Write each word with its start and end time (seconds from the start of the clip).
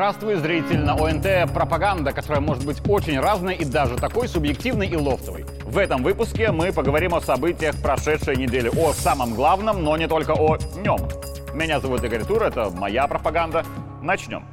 Здравствуй, 0.00 0.36
зритель 0.36 0.80
на 0.80 0.94
ОНТ 0.94 1.52
«Пропаганда», 1.52 2.12
которая 2.14 2.40
может 2.40 2.64
быть 2.64 2.80
очень 2.88 3.20
разной 3.20 3.54
и 3.56 3.66
даже 3.66 3.98
такой 3.98 4.28
субъективной 4.28 4.86
и 4.86 4.96
лофтовой. 4.96 5.44
В 5.66 5.76
этом 5.76 6.02
выпуске 6.02 6.52
мы 6.52 6.72
поговорим 6.72 7.14
о 7.14 7.20
событиях 7.20 7.76
прошедшей 7.76 8.36
недели, 8.36 8.70
о 8.74 8.94
самом 8.94 9.34
главном, 9.34 9.84
но 9.84 9.98
не 9.98 10.08
только 10.08 10.32
о 10.32 10.56
нем. 10.82 11.00
Меня 11.52 11.80
зовут 11.80 12.02
Игорь 12.02 12.24
Тур, 12.24 12.44
это 12.44 12.70
моя 12.70 13.06
пропаганда. 13.06 13.62
Начнем. 14.00 14.46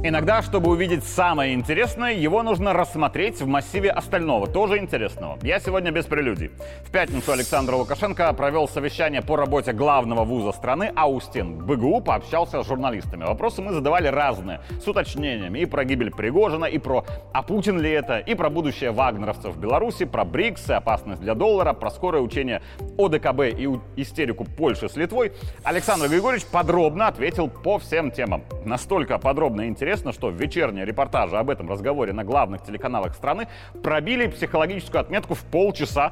Иногда, 0.00 0.42
чтобы 0.42 0.70
увидеть 0.70 1.02
самое 1.02 1.54
интересное, 1.54 2.12
его 2.12 2.44
нужно 2.44 2.72
рассмотреть 2.72 3.40
в 3.40 3.48
массиве 3.48 3.90
остального, 3.90 4.46
тоже 4.46 4.78
интересного. 4.78 5.38
Я 5.42 5.58
сегодня 5.58 5.90
без 5.90 6.04
прелюдий. 6.04 6.52
В 6.84 6.92
пятницу 6.92 7.32
Александр 7.32 7.74
Лукашенко 7.74 8.32
провел 8.32 8.68
совещание 8.68 9.22
по 9.22 9.34
работе 9.34 9.72
главного 9.72 10.24
вуза 10.24 10.52
страны, 10.52 10.92
а 10.94 11.08
у 11.08 11.20
стен 11.20 11.66
БГУ 11.66 12.00
пообщался 12.00 12.62
с 12.62 12.66
журналистами. 12.66 13.24
Вопросы 13.24 13.60
мы 13.60 13.72
задавали 13.72 14.06
разные, 14.06 14.60
с 14.80 14.86
уточнениями 14.86 15.58
и 15.58 15.66
про 15.66 15.84
гибель 15.84 16.12
Пригожина, 16.12 16.66
и 16.66 16.78
про 16.78 17.04
«а 17.32 17.42
Путин 17.42 17.80
ли 17.80 17.90
это?», 17.90 18.18
и 18.18 18.36
про 18.36 18.50
будущее 18.50 18.92
вагнеровцев 18.92 19.56
в 19.56 19.58
Беларуси, 19.58 20.04
про 20.04 20.24
БРИКС 20.24 20.70
и 20.70 20.74
опасность 20.74 21.22
для 21.22 21.34
доллара, 21.34 21.72
про 21.72 21.90
скорое 21.90 22.22
учение 22.22 22.62
ОДКБ 22.98 23.40
и 23.58 23.68
истерику 23.96 24.44
Польши 24.44 24.88
с 24.88 24.96
Литвой. 24.96 25.32
Александр 25.64 26.08
Григорьевич 26.08 26.46
подробно 26.46 27.08
ответил 27.08 27.48
по 27.48 27.78
всем 27.78 28.12
темам. 28.12 28.44
Настолько 28.64 29.18
подробно 29.18 29.62
и 29.62 29.68
интересно, 29.78 30.12
что 30.12 30.30
вечерние 30.30 30.84
репортажи 30.84 31.36
об 31.38 31.50
этом 31.50 31.70
разговоре 31.70 32.12
на 32.12 32.24
главных 32.24 32.64
телеканалах 32.64 33.14
страны 33.14 33.46
пробили 33.80 34.26
психологическую 34.26 35.00
отметку 35.00 35.34
в 35.34 35.44
полчаса 35.44 36.10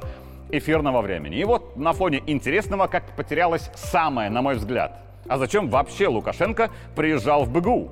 эфирного 0.49 1.01
времени. 1.01 1.35
И 1.35 1.43
вот 1.43 1.75
на 1.75 1.91
фоне 1.91 2.23
интересного 2.27 2.87
как 2.87 3.03
потерялось 3.17 3.69
самое, 3.75 4.29
на 4.29 4.41
мой 4.41 4.55
взгляд. 4.55 5.01
А 5.27 5.37
зачем 5.37 5.67
вообще 5.67 6.07
Лукашенко 6.07 6.69
приезжал 6.95 7.43
в 7.43 7.51
БГУ? 7.51 7.91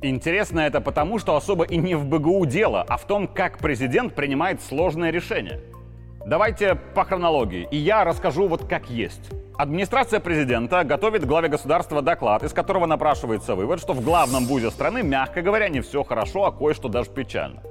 Интересно 0.00 0.60
это 0.60 0.80
потому, 0.80 1.18
что 1.18 1.34
особо 1.34 1.64
и 1.64 1.76
не 1.76 1.96
в 1.96 2.06
БГУ 2.06 2.46
дело, 2.46 2.86
а 2.88 2.96
в 2.96 3.04
том, 3.04 3.26
как 3.26 3.58
президент 3.58 4.14
принимает 4.14 4.62
сложные 4.62 5.10
решения. 5.10 5.60
Давайте 6.26 6.74
по 6.94 7.04
хронологии, 7.04 7.66
и 7.70 7.78
я 7.78 8.04
расскажу 8.04 8.46
вот 8.46 8.68
как 8.68 8.90
есть. 8.90 9.30
Администрация 9.56 10.20
президента 10.20 10.84
готовит 10.84 11.26
главе 11.26 11.48
государства 11.48 12.02
доклад, 12.02 12.42
из 12.42 12.52
которого 12.52 12.84
напрашивается 12.84 13.54
вывод, 13.54 13.80
что 13.80 13.94
в 13.94 14.04
главном 14.04 14.44
вузе 14.44 14.70
страны, 14.70 15.02
мягко 15.02 15.40
говоря, 15.40 15.70
не 15.70 15.80
все 15.80 16.04
хорошо, 16.04 16.44
а 16.44 16.52
кое-что 16.52 16.88
даже 16.88 17.10
печально. 17.10 17.62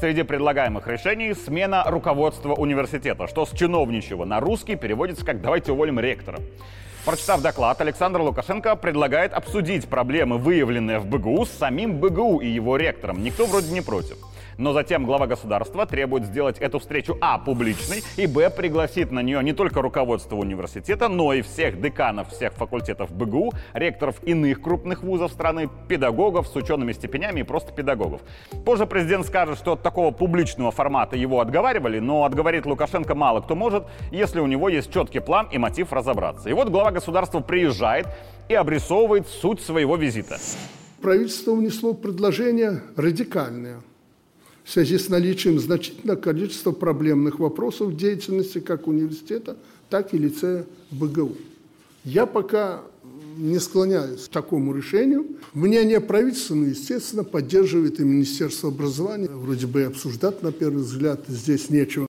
Среди 0.00 0.24
предлагаемых 0.24 0.88
решений 0.88 1.32
смена 1.32 1.84
руководства 1.86 2.54
университета, 2.54 3.28
что 3.28 3.46
с 3.46 3.50
чиновничьего 3.50 4.24
на 4.24 4.40
русский 4.40 4.74
переводится 4.74 5.24
как 5.24 5.40
«давайте 5.40 5.70
уволим 5.70 6.00
ректора». 6.00 6.38
Прочитав 7.04 7.40
доклад, 7.40 7.80
Александр 7.80 8.20
Лукашенко 8.20 8.74
предлагает 8.76 9.32
обсудить 9.32 9.88
проблемы, 9.88 10.38
выявленные 10.38 10.98
в 10.98 11.06
БГУ, 11.06 11.46
с 11.46 11.50
самим 11.50 11.98
БГУ 11.98 12.40
и 12.40 12.48
его 12.48 12.76
ректором. 12.76 13.22
Никто 13.22 13.46
вроде 13.46 13.72
не 13.72 13.80
против. 13.80 14.16
Но 14.58 14.72
затем 14.72 15.04
глава 15.04 15.26
государства 15.26 15.86
требует 15.86 16.24
сделать 16.24 16.58
эту 16.58 16.78
встречу 16.78 17.16
а. 17.20 17.38
публичной 17.38 18.02
и 18.16 18.26
б. 18.26 18.50
пригласит 18.50 19.10
на 19.10 19.20
нее 19.20 19.42
не 19.42 19.52
только 19.52 19.82
руководство 19.82 20.36
университета, 20.36 21.08
но 21.08 21.32
и 21.32 21.42
всех 21.42 21.80
деканов 21.80 22.30
всех 22.30 22.52
факультетов 22.54 23.12
БГУ, 23.12 23.52
ректоров 23.72 24.16
иных 24.24 24.60
крупных 24.60 25.02
вузов 25.02 25.32
страны, 25.32 25.68
педагогов 25.88 26.48
с 26.48 26.56
учеными 26.56 26.92
степенями 26.92 27.40
и 27.40 27.42
просто 27.42 27.72
педагогов. 27.72 28.22
Позже 28.64 28.86
президент 28.86 29.26
скажет, 29.26 29.58
что 29.58 29.72
от 29.72 29.82
такого 29.82 30.10
публичного 30.10 30.70
формата 30.70 31.16
его 31.16 31.40
отговаривали, 31.40 31.98
но 31.98 32.24
отговорить 32.24 32.66
Лукашенко 32.66 33.14
мало 33.14 33.40
кто 33.40 33.54
может, 33.54 33.84
если 34.10 34.40
у 34.40 34.46
него 34.46 34.68
есть 34.68 34.92
четкий 34.92 35.20
план 35.20 35.48
и 35.50 35.58
мотив 35.58 35.92
разобраться. 35.92 36.48
И 36.48 36.52
вот 36.52 36.68
глава 36.68 36.90
государства 36.90 37.40
приезжает 37.40 38.06
и 38.48 38.54
обрисовывает 38.54 39.28
суть 39.28 39.60
своего 39.60 39.96
визита. 39.96 40.38
Правительство 41.00 41.52
внесло 41.52 41.94
предложение 41.94 42.82
радикальное– 42.96 43.80
в 44.64 44.70
связи 44.70 44.98
с 44.98 45.08
наличием 45.08 45.58
значительного 45.58 46.18
количества 46.18 46.72
проблемных 46.72 47.38
вопросов 47.38 47.96
деятельности 47.96 48.60
как 48.60 48.86
университета, 48.86 49.56
так 49.90 50.14
и 50.14 50.18
лицея 50.18 50.64
БГУ. 50.90 51.36
Я 52.04 52.26
пока 52.26 52.82
не 53.36 53.58
склоняюсь 53.58 54.26
к 54.26 54.28
такому 54.28 54.74
решению. 54.74 55.26
Мнение 55.54 56.00
правительства, 56.00 56.54
ну, 56.54 56.66
естественно, 56.66 57.24
поддерживает 57.24 58.00
и 58.00 58.04
Министерство 58.04 58.70
образования. 58.70 59.28
Вроде 59.28 59.66
бы 59.66 59.84
обсуждать, 59.84 60.42
на 60.42 60.52
первый 60.52 60.82
взгляд, 60.82 61.20
здесь 61.28 61.70
нечего. 61.70 62.06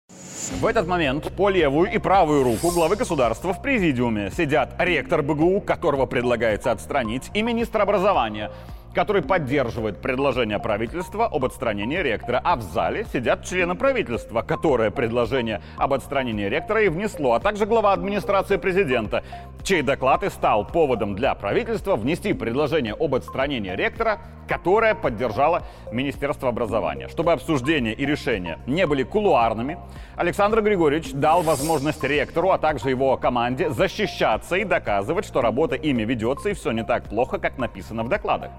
В 0.61 0.65
этот 0.65 0.87
момент 0.87 1.31
по 1.37 1.49
левую 1.49 1.91
и 1.93 1.99
правую 1.99 2.43
руку 2.43 2.71
главы 2.71 2.95
государства 2.95 3.53
в 3.53 3.61
президиуме 3.61 4.31
сидят 4.35 4.75
ректор 4.79 5.21
БГУ, 5.21 5.61
которого 5.61 6.05
предлагается 6.05 6.71
отстранить, 6.71 7.29
и 7.33 7.41
министр 7.41 7.81
образования, 7.81 8.51
который 8.93 9.21
поддерживает 9.21 10.01
предложение 10.01 10.59
правительства 10.59 11.27
об 11.27 11.45
отстранении 11.45 11.97
ректора, 11.97 12.41
а 12.43 12.55
в 12.55 12.61
зале 12.61 13.05
сидят 13.11 13.45
члены 13.45 13.75
правительства, 13.75 14.41
которое 14.41 14.91
предложение 14.91 15.61
об 15.77 15.93
отстранении 15.93 16.45
ректора 16.45 16.83
и 16.83 16.89
внесло, 16.89 17.33
а 17.33 17.39
также 17.39 17.65
глава 17.65 17.93
администрации 17.93 18.57
президента, 18.57 19.23
чей 19.63 19.81
доклад 19.81 20.23
и 20.23 20.29
стал 20.29 20.65
поводом 20.65 21.15
для 21.15 21.35
правительства 21.35 21.95
внести 21.95 22.33
предложение 22.33 22.95
об 22.99 23.15
отстранении 23.15 23.75
ректора, 23.75 24.19
которое 24.47 24.95
поддержало 24.95 25.63
Министерство 25.91 26.49
образования. 26.49 27.07
Чтобы 27.07 27.33
обсуждение 27.33 27.93
и 27.93 28.05
решения 28.05 28.57
не 28.65 28.87
были 28.87 29.03
кулуарными, 29.03 29.77
Александр 30.15 30.61
Григорьевич 30.61 31.11
дал 31.13 31.43
возможность 31.43 32.03
ректору, 32.03 32.49
а 32.49 32.57
также 32.57 32.89
его 32.89 33.15
команде 33.17 33.69
защищаться 33.69 34.55
и 34.55 34.63
доказывать, 34.63 35.25
что 35.25 35.41
работа 35.41 35.75
ими 35.75 36.03
ведется 36.03 36.49
и 36.49 36.53
все 36.53 36.71
не 36.71 36.83
так 36.83 37.03
плохо, 37.03 37.37
как 37.37 37.57
написано 37.59 38.03
в 38.03 38.09
докладах. 38.09 38.51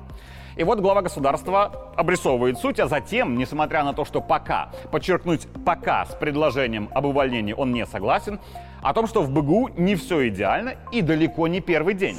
И 0.61 0.63
вот 0.63 0.79
глава 0.79 1.01
государства 1.01 1.91
обрисовывает 1.97 2.59
суть, 2.59 2.79
а 2.81 2.87
затем, 2.87 3.39
несмотря 3.39 3.83
на 3.83 3.95
то, 3.95 4.05
что 4.05 4.21
пока, 4.21 4.71
подчеркнуть 4.93 5.49
пока 5.65 6.05
с 6.05 6.15
предложением 6.15 6.91
об 6.93 7.07
увольнении 7.07 7.55
он 7.55 7.73
не 7.73 7.87
согласен, 7.87 8.39
о 8.83 8.93
том, 8.93 9.07
что 9.07 9.23
в 9.23 9.31
БГУ 9.31 9.71
не 9.79 9.97
все 9.97 10.29
идеально 10.29 10.75
и 10.93 11.01
далеко 11.01 11.49
не 11.49 11.63
первый 11.63 11.95
день. 11.95 12.19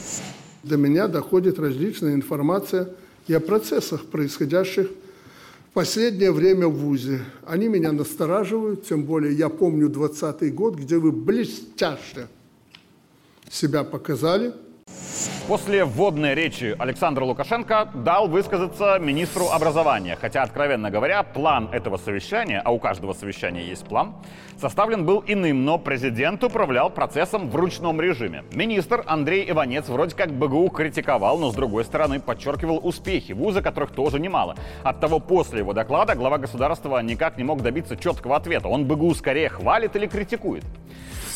До 0.64 0.76
меня 0.76 1.08
доходит 1.08 1.60
различная 1.60 2.16
информация 2.16 2.90
и 3.28 3.34
о 3.36 3.40
процессах, 3.40 4.08
происходящих 4.08 4.88
в 4.88 5.74
последнее 5.74 6.32
время 6.32 6.68
в 6.68 6.74
ВУЗе. 6.74 7.20
Они 7.46 7.68
меня 7.68 7.92
настораживают, 7.92 8.88
тем 8.88 9.04
более 9.04 9.36
я 9.36 9.50
помню 9.50 9.88
20 9.88 10.52
год, 10.56 10.78
где 10.78 10.98
вы 10.98 11.12
блестяще 11.12 12.28
себя 13.52 13.84
показали– 13.84 14.56
После 15.48 15.84
вводной 15.84 16.34
речи 16.34 16.76
Александр 16.80 17.24
Лукашенко 17.24 17.90
дал 17.94 18.28
высказаться 18.28 18.98
министру 19.00 19.48
образования. 19.48 20.18
Хотя, 20.20 20.44
откровенно 20.44 20.90
говоря, 20.90 21.24
план 21.24 21.68
этого 21.72 21.98
совещания, 21.98 22.62
а 22.64 22.72
у 22.72 22.80
каждого 22.80 23.14
совещания 23.14 23.64
есть 23.64 23.86
план, 23.86 24.14
составлен 24.60 25.06
был 25.06 25.24
иным, 25.28 25.66
но 25.66 25.78
президент 25.78 26.44
управлял 26.44 26.90
процессом 26.90 27.50
в 27.50 27.56
ручном 27.56 28.00
режиме. 28.00 28.44
Министр 28.54 29.04
Андрей 29.08 29.50
Иванец 29.50 29.90
вроде 29.90 30.16
как 30.16 30.32
БГУ 30.32 30.70
критиковал, 30.70 31.38
но 31.38 31.52
с 31.52 31.56
другой 31.56 31.84
стороны 31.84 32.20
подчеркивал 32.20 32.80
успехи 32.82 33.34
вуза, 33.34 33.62
которых 33.62 33.92
тоже 33.92 34.20
немало. 34.20 34.56
Оттого 34.84 35.20
после 35.20 35.60
его 35.60 35.74
доклада 35.74 36.16
глава 36.16 36.38
государства 36.38 37.02
никак 37.02 37.38
не 37.38 37.44
мог 37.44 37.62
добиться 37.62 37.98
четкого 37.98 38.38
ответа. 38.38 38.68
Он 38.68 38.86
БГУ 38.86 39.16
скорее 39.16 39.50
хвалит 39.50 39.96
или 39.96 40.08
критикует. 40.08 40.64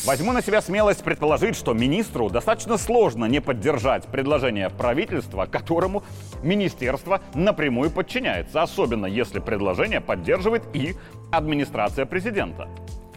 Возьму 0.06 0.30
на 0.30 0.40
себя 0.40 0.62
смелость 0.62 1.02
предположить, 1.02 1.56
что 1.56 1.72
министру 1.72 2.30
достаточно 2.30 2.78
сложно 2.78 3.24
не 3.24 3.40
поддержать 3.40 4.04
предложение 4.06 4.70
правительства, 4.70 5.46
которому 5.46 6.04
министерство 6.44 7.20
напрямую 7.34 7.90
подчиняется, 7.90 8.62
особенно 8.62 9.06
если 9.06 9.40
предложение 9.40 10.00
поддерживает 10.00 10.62
и 10.74 10.94
администрация 11.32 12.06
президента 12.06 12.68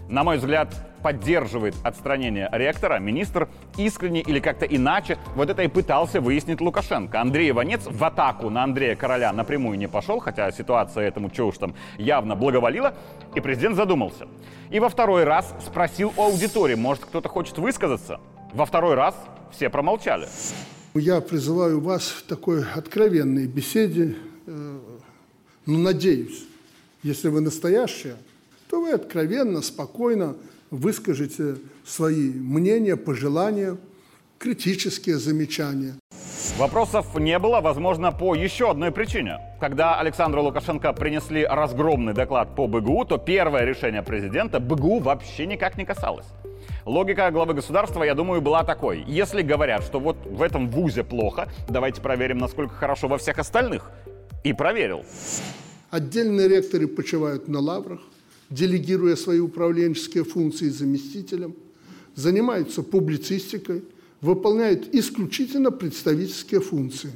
на 0.10 0.24
мой 0.24 0.38
взгляд, 0.38 0.74
поддерживает 1.02 1.76
отстранение 1.84 2.50
ректора, 2.52 3.00
министр 3.00 3.48
искренне 3.78 4.22
или 4.22 4.40
как-то 4.40 4.66
иначе 4.66 5.18
вот 5.36 5.50
это 5.50 5.64
и 5.64 5.68
пытался 5.68 6.20
выяснить 6.20 6.62
Лукашенко. 6.62 7.22
Андрей 7.22 7.52
Иванец 7.52 7.82
в 7.86 8.04
атаку 8.04 8.50
на 8.50 8.64
Андрея 8.64 8.96
Короля 8.96 9.32
напрямую 9.32 9.78
не 9.78 9.88
пошел, 9.88 10.20
хотя 10.20 10.52
ситуация 10.52 11.08
этому 11.08 11.30
чего 11.30 11.50
уж 11.50 11.58
там 11.58 11.76
явно 11.98 12.36
благоволила, 12.36 12.96
и 13.36 13.40
президент 13.40 13.76
задумался. 13.76 14.28
И 14.70 14.80
во 14.80 14.90
второй 14.90 15.24
раз 15.24 15.54
спросил 15.66 16.14
у 16.18 16.24
аудитории, 16.24 16.76
может 16.76 17.06
кто-то 17.06 17.30
хочет 17.30 17.58
высказаться? 17.58 18.20
Во 18.54 18.66
второй 18.66 18.96
раз 18.96 19.16
все 19.52 19.70
промолчали. 19.70 20.28
Я 20.96 21.22
призываю 21.22 21.80
вас 21.80 22.08
в 22.08 22.24
такой 22.24 22.64
откровенной 22.64 23.46
беседе, 23.46 24.16
э, 24.48 24.80
ну, 25.66 25.78
надеюсь, 25.78 26.46
если 27.04 27.30
вы 27.30 27.42
настоящая, 27.42 28.16
то 28.70 28.82
вы 28.82 28.92
откровенно, 28.92 29.62
спокойно 29.62 30.36
выскажете 30.70 31.56
свои 31.84 32.30
мнения, 32.32 32.96
пожелания, 32.96 33.78
критические 34.38 35.18
замечания. 35.18 35.96
Вопросов 36.58 37.18
не 37.18 37.40
было, 37.40 37.62
возможно, 37.62 38.12
по 38.12 38.36
еще 38.36 38.70
одной 38.70 38.92
причине. 38.92 39.40
Когда 39.60 40.00
Александру 40.00 40.44
Лукашенко 40.44 40.94
принесли 40.94 41.46
разгромный 41.46 42.14
доклад 42.14 42.56
по 42.56 42.68
БГУ, 42.68 43.06
то 43.06 43.18
первое 43.18 43.66
решение 43.66 44.04
президента 44.04 44.60
БГУ 44.60 45.00
вообще 45.00 45.48
никак 45.48 45.78
не 45.78 45.86
касалось. 45.86 46.28
Логика 46.86 47.32
главы 47.32 47.54
государства, 47.54 48.04
я 48.04 48.14
думаю, 48.14 48.42
была 48.42 48.64
такой. 48.64 49.04
Если 49.08 49.42
говорят, 49.42 49.84
что 49.84 50.00
вот 50.00 50.18
в 50.26 50.42
этом 50.42 50.70
вузе 50.70 51.04
плохо, 51.04 51.48
давайте 51.68 52.02
проверим, 52.02 52.38
насколько 52.38 52.76
хорошо 52.76 53.08
во 53.08 53.18
всех 53.18 53.40
остальных. 53.40 53.92
и 54.44 54.54
проверил. 54.54 55.04
Отдельные 55.90 56.48
ректоры 56.48 56.88
почивают 56.88 57.48
на 57.50 57.60
лаврах, 57.60 58.00
делегируя 58.50 59.16
свои 59.16 59.40
управленческие 59.40 60.24
функции 60.24 60.70
заместителям, 60.70 61.56
занимаются 62.16 62.84
публицистикой, 62.84 63.84
выполняют 64.22 64.94
исключительно 64.94 65.72
представительские 65.72 66.62
функции. 66.62 67.12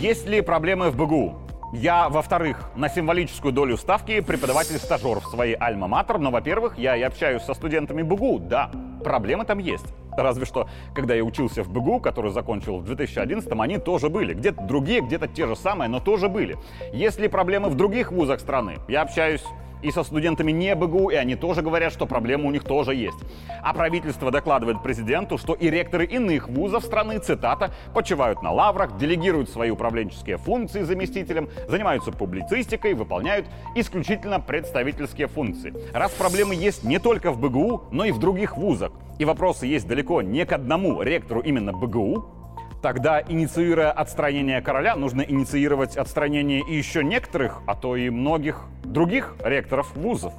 Есть 0.00 0.26
ли 0.26 0.40
проблемы 0.40 0.90
в 0.90 0.96
БГУ? 0.96 1.38
Я, 1.74 2.10
во-вторых, 2.10 2.70
на 2.76 2.90
символическую 2.90 3.50
долю 3.50 3.78
ставки 3.78 4.20
преподаватель-стажер 4.20 5.20
в 5.20 5.26
своей 5.26 5.56
альма-матер, 5.56 6.18
но, 6.18 6.30
во-первых, 6.30 6.76
я 6.76 6.96
и 6.96 7.02
общаюсь 7.02 7.42
со 7.42 7.54
студентами 7.54 8.02
БГУ, 8.02 8.40
да, 8.40 8.70
проблемы 9.02 9.46
там 9.46 9.58
есть. 9.58 9.86
Разве 10.14 10.44
что, 10.44 10.68
когда 10.94 11.14
я 11.14 11.24
учился 11.24 11.62
в 11.62 11.70
БГУ, 11.70 12.00
который 12.00 12.30
закончил 12.30 12.78
в 12.78 12.90
2011-м, 12.90 13.58
они 13.58 13.78
тоже 13.78 14.10
были. 14.10 14.34
Где-то 14.34 14.62
другие, 14.64 15.00
где-то 15.00 15.28
те 15.28 15.46
же 15.46 15.56
самые, 15.56 15.88
но 15.88 16.00
тоже 16.00 16.28
были. 16.28 16.58
Есть 16.92 17.18
ли 17.18 17.28
проблемы 17.28 17.70
в 17.70 17.74
других 17.74 18.12
вузах 18.12 18.40
страны? 18.40 18.76
Я 18.88 19.00
общаюсь 19.00 19.42
и 19.82 19.90
со 19.90 20.02
студентами 20.04 20.52
не 20.52 20.74
БГУ, 20.74 21.10
и 21.10 21.14
они 21.16 21.36
тоже 21.36 21.62
говорят, 21.62 21.92
что 21.92 22.06
проблемы 22.06 22.46
у 22.46 22.50
них 22.50 22.64
тоже 22.64 22.94
есть. 22.94 23.18
А 23.62 23.74
правительство 23.74 24.30
докладывает 24.30 24.82
президенту, 24.82 25.38
что 25.38 25.54
и 25.54 25.70
ректоры 25.70 26.04
иных 26.06 26.48
вузов 26.48 26.84
страны, 26.84 27.18
цитата, 27.18 27.72
почивают 27.94 28.42
на 28.42 28.52
лаврах, 28.52 28.96
делегируют 28.96 29.50
свои 29.50 29.70
управленческие 29.70 30.38
функции 30.38 30.82
заместителям, 30.82 31.48
занимаются 31.68 32.12
публицистикой, 32.12 32.94
выполняют 32.94 33.46
исключительно 33.74 34.40
представительские 34.40 35.26
функции. 35.26 35.74
Раз 35.92 36.12
проблемы 36.12 36.54
есть 36.54 36.84
не 36.84 36.98
только 36.98 37.32
в 37.32 37.40
БГУ, 37.40 37.84
но 37.90 38.04
и 38.04 38.12
в 38.12 38.18
других 38.18 38.56
вузах, 38.56 38.92
и 39.18 39.24
вопросы 39.24 39.66
есть 39.66 39.86
далеко 39.86 40.22
не 40.22 40.44
к 40.44 40.52
одному 40.52 41.02
ректору 41.02 41.40
именно 41.40 41.72
БГУ, 41.72 42.41
Тогда, 42.82 43.22
инициируя 43.22 43.92
отстранение 43.92 44.60
короля, 44.60 44.96
нужно 44.96 45.22
инициировать 45.22 45.96
отстранение 45.96 46.62
и 46.68 46.74
еще 46.74 47.04
некоторых, 47.04 47.60
а 47.64 47.76
то 47.76 47.94
и 47.94 48.10
многих 48.10 48.62
других 48.82 49.36
ректоров 49.44 49.94
вузов. 49.94 50.32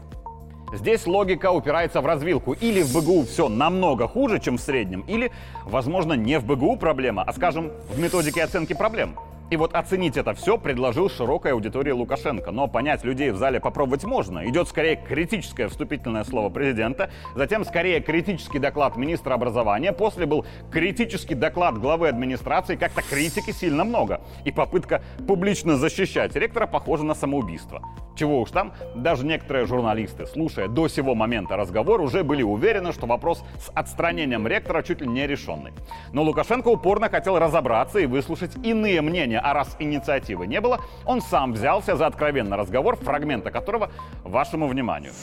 Здесь 0.74 1.08
логика 1.08 1.52
упирается 1.52 2.02
в 2.02 2.06
развилку. 2.06 2.52
Или 2.52 2.82
в 2.82 2.94
БГУ 2.94 3.24
все 3.24 3.48
намного 3.48 4.10
хуже, 4.10 4.40
чем 4.40 4.58
в 4.58 4.62
среднем, 4.62 5.06
или, 5.08 5.32
возможно, 5.64 6.14
не 6.14 6.38
в 6.38 6.46
БГУ 6.46 6.76
проблема, 6.76 7.24
а, 7.24 7.32
скажем, 7.32 7.72
в 7.90 7.98
методике 7.98 8.44
оценки 8.44 8.74
проблем. 8.74 9.16
И 9.50 9.58
вот 9.58 9.76
оценить 9.76 10.18
это 10.18 10.34
все 10.34 10.58
предложил 10.58 11.10
широкой 11.10 11.52
аудитории 11.52 11.92
Лукашенко. 11.92 12.52
Но 12.52 12.68
понять 12.68 13.04
людей 13.04 13.32
в 13.32 13.38
зале 13.38 13.60
попробовать 13.60 14.04
можно. 14.04 14.48
Идет 14.50 14.68
скорее 14.68 14.96
критическое 14.96 15.68
вступительное 15.68 16.24
слово 16.24 16.50
президента, 16.50 17.12
затем 17.36 17.64
скорее 17.66 18.00
критический 18.00 18.60
доклад 18.60 18.98
министра 18.98 19.34
образования, 19.34 19.92
после 19.94 20.26
был 20.26 20.46
критический 20.72 21.36
доклад 21.36 21.78
главы 21.78 22.08
администрации, 22.08 22.76
как-то 22.76 23.02
критики 23.02 23.52
сильно 23.52 23.84
много. 23.84 24.22
И 24.46 24.52
попытка 24.52 25.04
публично 25.28 25.78
защищать 25.78 26.36
ректора 26.36 26.66
похожа 26.66 27.04
на 27.04 27.14
самоубийство. 27.14 27.82
Чего 28.16 28.42
уж 28.42 28.52
там, 28.52 28.74
даже 28.96 29.26
некоторые 29.26 29.66
журналисты, 29.66 30.28
слушая 30.28 30.68
до 30.68 30.88
сего 30.88 31.16
момента 31.16 31.58
разговор, 31.58 32.00
уже 32.02 32.24
были 32.24 32.44
уверены, 32.44 32.92
что 32.94 33.08
вопрос 33.08 33.44
с 33.60 33.72
отстранением 33.74 34.48
ректора 34.48 34.84
чуть 34.84 35.02
ли 35.02 35.08
не 35.08 35.26
решенный. 35.26 35.74
Но 36.12 36.24
Лукашенко 36.24 36.68
упорно 36.68 37.10
хотел 37.10 37.40
разобраться 37.40 38.00
и 38.00 38.06
выслушать 38.06 38.56
иные 38.64 39.02
мнения 39.02 39.33
а 39.40 39.54
раз 39.54 39.76
инициативы 39.80 40.48
не 40.48 40.62
было, 40.62 40.82
он 41.06 41.22
сам 41.22 41.54
взялся 41.54 41.96
за 41.96 42.08
откровенный 42.08 42.58
разговор, 42.58 42.96
фрагмента 42.96 43.52
которого 43.52 43.92
вашему 44.24 44.68
вниманию. 44.68 45.14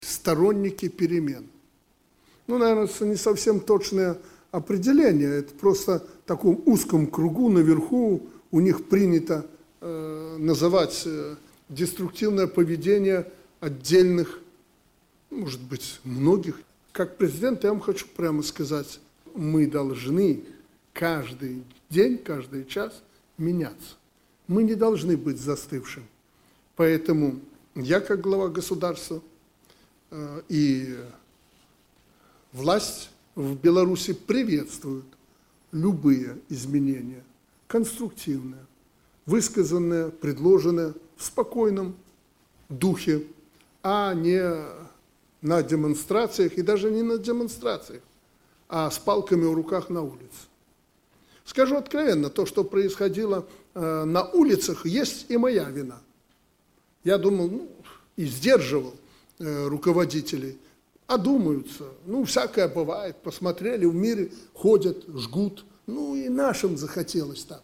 Сторонники 0.00 0.88
перемен. 0.88 1.46
Ну, 2.46 2.58
наверное, 2.58 2.84
это 2.84 3.04
не 3.04 3.16
совсем 3.16 3.60
точное 3.60 4.16
определение. 4.50 5.40
Это 5.40 5.54
просто 5.54 6.02
в 6.24 6.28
таком 6.28 6.62
узком 6.66 7.06
кругу 7.06 7.50
наверху 7.50 8.22
у 8.50 8.60
них 8.60 8.88
принято 8.88 9.46
э, 9.80 10.36
называть 10.38 11.02
э, 11.04 11.36
деструктивное 11.68 12.46
поведение 12.46 13.30
отдельных, 13.60 14.40
может 15.30 15.60
быть, 15.60 16.00
многих. 16.04 16.60
Как 16.92 17.16
президент 17.16 17.64
я 17.64 17.70
вам 17.70 17.80
хочу 17.80 18.06
прямо 18.16 18.42
сказать, 18.42 19.00
мы 19.34 19.66
должны 19.66 20.44
каждый 20.92 21.62
день, 21.90 22.18
каждый 22.18 22.64
час 22.64 23.02
меняться. 23.38 23.94
Мы 24.46 24.62
не 24.62 24.74
должны 24.74 25.16
быть 25.16 25.38
застывшим. 25.38 26.04
Поэтому 26.76 27.40
я, 27.74 28.00
как 28.00 28.20
глава 28.20 28.48
государства, 28.48 29.22
э, 30.10 30.42
и 30.48 30.96
власть 32.52 33.10
в 33.34 33.54
Беларуси 33.54 34.12
приветствуют 34.12 35.06
любые 35.72 36.38
изменения, 36.48 37.22
конструктивные, 37.66 38.64
высказанные, 39.26 40.10
предложенные 40.10 40.94
в 41.16 41.24
спокойном 41.24 41.94
духе, 42.68 43.24
а 43.82 44.14
не 44.14 44.42
на 45.40 45.62
демонстрациях, 45.62 46.54
и 46.54 46.62
даже 46.62 46.90
не 46.90 47.02
на 47.02 47.18
демонстрациях, 47.18 48.02
а 48.68 48.90
с 48.90 48.98
палками 48.98 49.44
в 49.44 49.54
руках 49.54 49.88
на 49.88 50.02
улице. 50.02 50.48
Скажу 51.48 51.78
откровенно, 51.78 52.28
то, 52.28 52.44
что 52.44 52.62
происходило 52.62 53.46
э, 53.72 54.04
на 54.04 54.22
улицах, 54.22 54.84
есть 54.84 55.24
и 55.30 55.38
моя 55.38 55.64
вина. 55.70 55.98
Я 57.04 57.16
думал, 57.16 57.48
ну, 57.48 57.70
и 58.16 58.26
сдерживал 58.26 58.94
э, 59.38 59.66
руководителей. 59.66 60.58
Одумаются, 61.06 61.84
ну, 62.04 62.24
всякое 62.24 62.68
бывает, 62.68 63.16
посмотрели, 63.22 63.86
в 63.86 63.94
мире 63.94 64.30
ходят, 64.52 65.06
жгут. 65.08 65.64
Ну, 65.86 66.16
и 66.16 66.28
нашим 66.28 66.76
захотелось 66.76 67.44
так. 67.44 67.62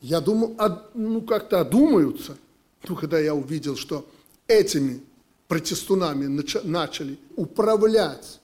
Я 0.00 0.22
думал, 0.22 0.54
а, 0.56 0.88
ну, 0.94 1.20
как-то 1.20 1.60
одумаются. 1.60 2.38
Ну, 2.88 2.96
когда 2.96 3.18
я 3.18 3.34
увидел, 3.34 3.76
что 3.76 4.08
этими 4.46 5.02
протестунами 5.48 6.28
начали 6.64 7.18
управлять 7.36 8.40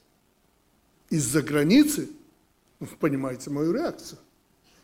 из-за 1.09 1.41
границы, 1.41 2.11
вы 2.81 2.89
понимаете 2.99 3.49
мою 3.49 3.73
реакцию. 3.73 4.19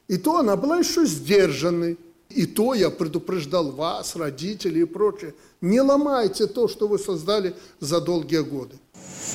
И 0.08 0.16
то 0.16 0.38
она 0.38 0.56
была 0.56 0.78
еще 0.78 1.06
сдержанной. 1.06 1.99
И 2.31 2.44
то 2.44 2.75
я 2.75 2.90
предупреждал 2.90 3.70
вас, 3.72 4.16
родителей 4.16 4.82
и 4.82 4.84
прочее. 4.84 5.34
Не 5.62 5.81
ломайте 5.81 6.46
то, 6.46 6.69
что 6.69 6.87
вы 6.87 6.99
создали 6.99 7.55
за 7.81 8.00
долгие 8.00 8.43
годы. 8.43 8.76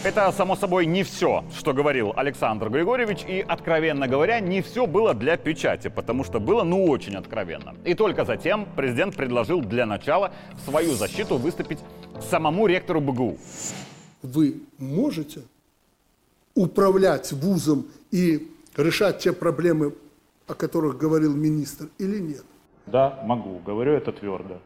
Это, 0.03 0.31
само 0.31 0.55
собой, 0.55 0.85
не 0.85 1.03
все, 1.03 1.43
что 1.57 1.73
говорил 1.73 2.13
Александр 2.15 2.69
Григорьевич, 2.69 3.23
и, 3.27 3.43
откровенно 3.47 4.07
говоря, 4.07 4.39
не 4.39 4.61
все 4.61 4.85
было 4.85 5.13
для 5.13 5.37
печати, 5.37 5.87
потому 5.87 6.23
что 6.23 6.39
было, 6.39 6.63
ну, 6.63 6.85
очень 6.85 7.15
откровенно. 7.15 7.75
И 7.85 7.93
только 7.93 8.25
затем 8.25 8.67
президент 8.75 9.15
предложил 9.15 9.61
для 9.61 9.85
начала 9.85 10.31
в 10.53 10.69
свою 10.69 10.93
защиту 10.93 11.37
выступить 11.37 11.79
самому 12.29 12.67
ректору 12.67 13.01
БГУ. 13.01 13.37
Вы 14.21 14.61
можете 14.77 15.41
управлять 16.53 17.31
вузом 17.31 17.87
и 18.11 18.51
решать 18.75 19.19
те 19.19 19.33
проблемы, 19.33 19.93
о 20.47 20.53
которых 20.53 20.97
говорил 20.97 21.35
министр, 21.35 21.89
или 21.97 22.19
нет? 22.19 22.43
Да, 22.85 23.21
могу, 23.25 23.59
говорю 23.59 23.93
это 23.93 24.11
твердо. 24.11 24.59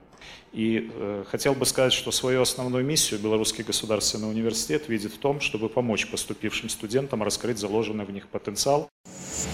И 0.52 0.90
э, 0.92 1.24
хотел 1.28 1.54
бы 1.54 1.66
сказать, 1.66 1.94
что 1.94 2.12
свою 2.12 2.42
основную 2.42 2.84
миссию 2.84 3.20
Белорусский 3.20 3.64
государственный 3.64 4.30
университет 4.30 4.90
видит 4.90 5.14
в 5.14 5.20
том, 5.20 5.40
чтобы 5.40 5.70
помочь 5.70 6.10
поступившим 6.10 6.70
студентам 6.70 7.22
раскрыть 7.22 7.60
заложенный 7.60 8.06
в 8.06 8.12
них 8.12 8.28
потенциал. 8.28 8.90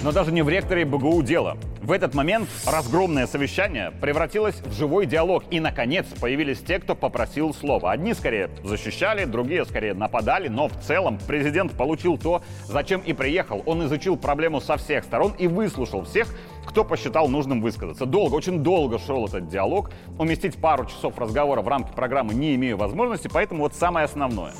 Но 0.04 0.12
даже 0.12 0.32
не 0.32 0.42
в 0.42 0.50
ректоре 0.50 0.86
БГУ 0.86 1.22
дело. 1.24 1.58
В 1.82 1.92
этот 1.92 2.14
момент 2.14 2.48
разгромное 2.66 3.28
совещание 3.28 3.92
превратилось 3.92 4.56
в 4.56 4.74
живой 4.74 5.06
диалог. 5.06 5.44
И, 5.52 5.60
наконец, 5.60 6.06
появились 6.20 6.60
те, 6.60 6.80
кто 6.80 6.96
попросил 6.96 7.54
слова. 7.54 7.92
Одни 7.92 8.14
скорее 8.14 8.50
защищали, 8.64 9.26
другие 9.26 9.66
скорее 9.66 9.94
нападали. 9.94 10.48
Но 10.48 10.70
в 10.70 10.80
целом 10.80 11.20
президент 11.28 11.74
получил 11.74 12.18
то, 12.18 12.42
зачем 12.66 13.02
и 13.02 13.14
приехал. 13.14 13.64
Он 13.66 13.86
изучил 13.86 14.16
проблему 14.16 14.62
со 14.62 14.78
всех 14.78 15.04
сторон 15.04 15.34
и 15.38 15.48
выслушал 15.48 16.06
всех, 16.06 16.34
кто 16.66 16.86
посчитал 16.86 17.28
нужным 17.28 17.62
высказаться. 17.62 18.06
Долго, 18.06 18.36
очень 18.36 18.64
долго 18.64 18.98
шел 19.00 19.26
этот 19.26 19.50
диалог. 19.50 19.92
Уместить 20.18 20.56
пару 20.56 20.86
часов 20.86 21.18
разговора 21.18 21.62
в 21.62 21.68
рамки 21.68 21.94
программы 21.94 22.34
не 22.34 22.56
имею 22.56 22.78
возможности, 22.78 23.30
поэтому 23.32 23.64
вот 23.64 23.76
самое 23.76 24.06
основное. 24.06 24.54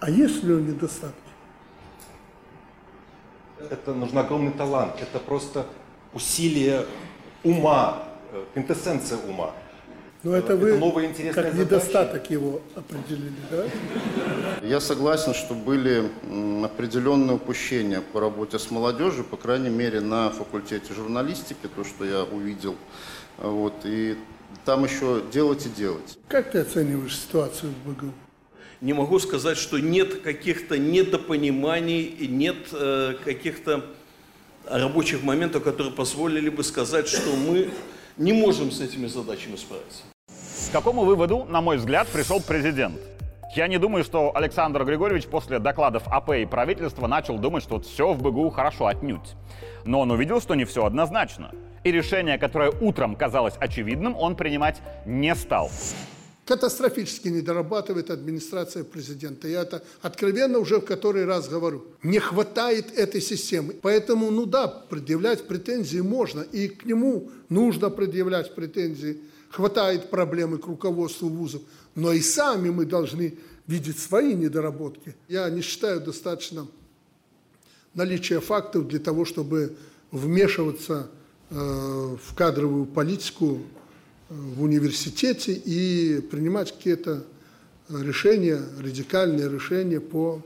А 0.00 0.10
есть 0.10 0.44
ли 0.44 0.52
он 0.52 0.66
недостатки? 0.66 1.25
Это 3.70 3.94
нужен 3.94 4.18
огромный 4.18 4.52
талант, 4.52 4.94
это 5.00 5.18
просто 5.18 5.66
усилие 6.12 6.86
ума, 7.44 8.04
э, 8.32 8.44
квинтэссенция 8.54 9.18
ума. 9.28 9.52
Но 10.22 10.34
это, 10.34 10.54
это 10.54 10.56
вы 10.56 10.78
новая 10.78 11.06
интересная 11.06 11.44
как 11.44 11.54
задача. 11.54 11.74
недостаток 11.74 12.30
его 12.30 12.60
определили, 12.74 13.34
да? 13.50 13.64
Я 14.66 14.80
согласен, 14.80 15.34
что 15.34 15.54
были 15.54 16.10
определенные 16.64 17.36
упущения 17.36 18.00
по 18.00 18.20
работе 18.20 18.58
с 18.58 18.70
молодежью, 18.70 19.24
по 19.24 19.36
крайней 19.36 19.70
мере 19.70 20.00
на 20.00 20.30
факультете 20.30 20.94
журналистики, 20.94 21.68
то, 21.74 21.84
что 21.84 22.04
я 22.04 22.24
увидел. 22.24 22.74
Вот, 23.38 23.74
и 23.84 24.16
там 24.64 24.84
еще 24.84 25.22
делать 25.30 25.64
и 25.66 25.68
делать. 25.68 26.18
Как 26.28 26.50
ты 26.50 26.58
оцениваешь 26.58 27.16
ситуацию 27.16 27.72
в 27.72 27.88
БГУ? 27.88 28.12
Не 28.80 28.92
могу 28.92 29.18
сказать, 29.18 29.56
что 29.56 29.78
нет 29.78 30.20
каких-то 30.20 30.78
недопониманий, 30.78 32.14
нет 32.28 32.56
э, 32.72 33.14
каких-то 33.24 33.84
рабочих 34.68 35.22
моментов, 35.22 35.62
которые 35.62 35.92
позволили 35.92 36.50
бы 36.50 36.62
сказать, 36.62 37.08
что 37.08 37.34
мы 37.36 37.70
не 38.16 38.32
можем 38.32 38.70
с 38.70 38.80
этими 38.80 39.06
задачами 39.06 39.56
справиться. 39.56 40.02
К 40.68 40.72
какому 40.72 41.04
выводу, 41.04 41.44
на 41.44 41.60
мой 41.60 41.76
взгляд, 41.78 42.08
пришел 42.08 42.40
президент? 42.40 43.00
Я 43.54 43.68
не 43.68 43.78
думаю, 43.78 44.04
что 44.04 44.36
Александр 44.36 44.84
Григорьевич 44.84 45.26
после 45.26 45.58
докладов 45.58 46.02
АП 46.08 46.32
и 46.32 46.44
правительства 46.44 47.06
начал 47.06 47.38
думать, 47.38 47.62
что 47.62 47.80
все 47.80 48.12
в 48.12 48.20
БГУ 48.20 48.50
хорошо 48.50 48.86
отнюдь. 48.86 49.34
Но 49.86 50.00
он 50.00 50.10
увидел, 50.10 50.42
что 50.42 50.54
не 50.54 50.66
все 50.66 50.84
однозначно. 50.84 51.52
И 51.84 51.92
решение, 51.92 52.36
которое 52.36 52.70
утром 52.70 53.16
казалось 53.16 53.54
очевидным, 53.58 54.14
он 54.16 54.36
принимать 54.36 54.82
не 55.06 55.34
стал. 55.34 55.70
Катастрофически 56.46 57.26
не 57.26 57.40
дорабатывает 57.40 58.08
администрация 58.08 58.84
президента. 58.84 59.48
Я 59.48 59.62
это 59.62 59.82
откровенно 60.00 60.60
уже 60.60 60.78
в 60.78 60.84
который 60.84 61.24
раз 61.24 61.48
говорю. 61.48 61.84
Не 62.04 62.20
хватает 62.20 62.96
этой 62.96 63.20
системы. 63.20 63.74
Поэтому, 63.82 64.30
ну 64.30 64.46
да, 64.46 64.68
предъявлять 64.68 65.48
претензии 65.48 65.98
можно. 65.98 66.42
И 66.42 66.68
к 66.68 66.84
нему 66.84 67.32
нужно 67.48 67.90
предъявлять 67.90 68.54
претензии. 68.54 69.18
Хватает 69.50 70.08
проблемы 70.08 70.58
к 70.58 70.66
руководству 70.66 71.28
вузов. 71.28 71.62
Но 71.96 72.12
и 72.12 72.20
сами 72.20 72.70
мы 72.70 72.84
должны 72.86 73.36
видеть 73.66 73.98
свои 73.98 74.32
недоработки. 74.32 75.16
Я 75.26 75.50
не 75.50 75.62
считаю 75.62 76.00
достаточно 76.00 76.68
наличия 77.92 78.38
фактов 78.38 78.86
для 78.86 79.00
того, 79.00 79.24
чтобы 79.24 79.76
вмешиваться 80.12 81.10
э, 81.50 81.56
в 81.56 82.34
кадровую 82.36 82.86
политику 82.86 83.62
в 84.28 84.62
университете 84.62 85.52
и 85.52 86.20
принимать 86.20 86.72
какие-то 86.72 87.24
решения, 87.88 88.60
радикальные 88.80 89.48
решения 89.48 90.00
по 90.00 90.42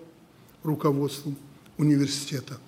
руководству 0.62 1.34
университета. 1.78 2.58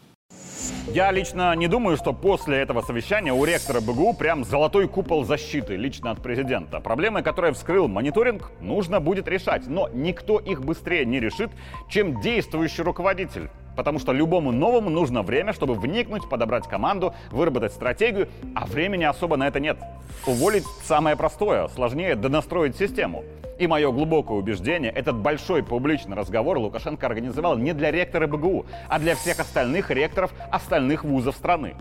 Я 0.89 1.11
лично 1.11 1.55
не 1.55 1.69
думаю, 1.69 1.97
что 1.97 2.13
после 2.13 2.59
этого 2.59 2.83
совещания 2.83 3.33
у 3.33 3.45
ректора 3.45 3.81
БГУ 3.81 4.15
прям 4.15 4.45
золотой 4.45 4.89
купол 4.89 5.25
защиты 5.25 5.77
лично 5.77 6.11
от 6.11 6.23
президента. 6.23 6.81
Проблемы, 6.81 7.23
которые 7.23 7.55
вскрыл 7.55 7.89
мониторинг, 7.89 8.51
нужно 8.61 9.01
будет 9.01 9.29
решать, 9.29 9.67
но 9.69 9.89
никто 9.95 10.39
их 10.39 10.63
быстрее 10.63 11.05
не 11.07 11.21
решит, 11.21 11.51
чем 11.89 12.21
действующий 12.21 12.83
руководитель. 12.83 13.49
Потому 13.77 13.99
что 13.99 14.13
любому 14.13 14.53
новому 14.53 14.91
нужно 14.91 15.23
время, 15.23 15.53
чтобы 15.53 15.75
вникнуть, 15.75 16.29
подобрать 16.29 16.69
команду, 16.69 17.15
выработать 17.31 17.73
стратегию, 17.73 18.29
а 18.55 18.67
времени 18.67 19.05
особо 19.05 19.37
на 19.37 19.49
это 19.49 19.61
нет. 19.61 19.79
Уволить 20.27 20.65
самое 20.85 21.17
простое, 21.17 21.69
сложнее 21.69 22.15
донастроить 22.15 22.77
систему. 22.77 23.25
И 23.59 23.67
мое 23.67 23.93
глубокое 23.93 24.39
убеждение, 24.39 24.91
этот 24.91 25.17
большой 25.17 25.63
публичный 25.63 26.17
разговор 26.17 26.59
Лукашенко 26.59 27.07
организовал 27.07 27.57
не 27.57 27.73
для 27.73 27.91
ректора 27.91 28.27
БГУ, 28.27 28.67
а 28.89 28.99
для 28.99 29.15
всех 29.15 29.41
остальных 29.41 29.91
ректоров 29.91 30.33
остальных 30.51 31.05
вузов 31.05 31.37
страны. 31.37 31.75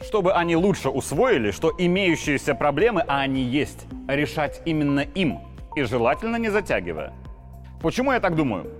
Чтобы 0.00 0.32
они 0.32 0.56
лучше 0.56 0.88
усвоили, 0.88 1.50
что 1.50 1.72
имеющиеся 1.76 2.54
проблемы, 2.54 3.02
а 3.06 3.20
они 3.20 3.42
есть, 3.42 3.86
решать 4.06 4.62
именно 4.64 5.00
им. 5.00 5.40
И 5.76 5.82
желательно 5.82 6.36
не 6.36 6.48
затягивая. 6.48 7.12
Почему 7.82 8.12
я 8.12 8.20
так 8.20 8.34
думаю? 8.34 8.77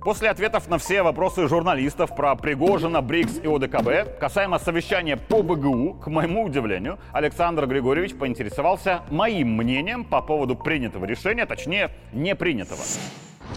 После 0.00 0.30
ответов 0.30 0.68
на 0.68 0.78
все 0.78 1.02
вопросы 1.02 1.48
журналистов 1.48 2.14
про 2.14 2.36
Пригожина, 2.36 3.02
БРИКС 3.02 3.40
и 3.42 3.48
ОДКБ 3.48 4.18
касаемо 4.20 4.58
совещания 4.58 5.16
по 5.16 5.42
БГУ, 5.42 5.94
к 5.94 6.06
моему 6.06 6.44
удивлению, 6.44 6.98
Александр 7.12 7.66
Григорьевич 7.66 8.14
поинтересовался 8.14 9.02
моим 9.10 9.56
мнением 9.56 10.04
по 10.04 10.22
поводу 10.22 10.54
принятого 10.54 11.04
решения, 11.06 11.44
точнее, 11.46 11.90
не 12.12 12.36
принятого. 12.36 12.82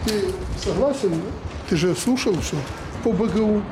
Ты 0.04 0.32
согласен? 0.58 1.22
Ты 1.68 1.76
же 1.76 1.94
слушал 1.94 2.34
все 2.40 2.56
по 3.04 3.12
БГУ. 3.12 3.62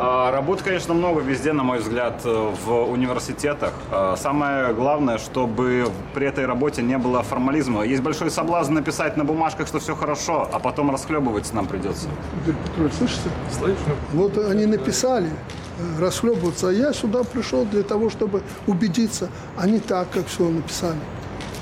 А, 0.00 0.30
работ, 0.30 0.62
конечно, 0.62 0.94
много 0.94 1.20
везде, 1.20 1.52
на 1.52 1.64
мой 1.64 1.80
взгляд, 1.80 2.20
э, 2.24 2.52
в 2.64 2.72
университетах. 2.88 3.72
А, 3.90 4.14
самое 4.16 4.72
главное, 4.72 5.18
чтобы 5.18 5.90
при 6.14 6.28
этой 6.28 6.46
работе 6.46 6.82
не 6.82 6.96
было 6.98 7.24
формализма. 7.24 7.82
Есть 7.82 8.02
большой 8.02 8.30
соблазн 8.30 8.74
написать 8.74 9.16
на 9.16 9.24
бумажках, 9.24 9.66
что 9.66 9.80
все 9.80 9.96
хорошо, 9.96 10.48
а 10.52 10.60
потом 10.60 10.92
расхлебывать 10.92 11.52
нам 11.52 11.66
придется. 11.66 12.06
Петрович, 12.46 12.92
слышите? 12.92 13.28
Слышу. 13.50 13.76
Вот 14.12 14.38
они 14.38 14.66
написали 14.66 15.30
э, 15.78 16.00
расхлебываться, 16.00 16.68
а 16.68 16.72
я 16.72 16.92
сюда 16.92 17.24
пришел 17.24 17.64
для 17.64 17.82
того, 17.82 18.08
чтобы 18.08 18.44
убедиться, 18.68 19.30
а 19.56 19.66
не 19.66 19.80
так, 19.80 20.10
как 20.10 20.26
все 20.26 20.48
написали. 20.48 20.98